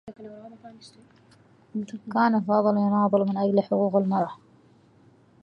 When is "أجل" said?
3.37-3.61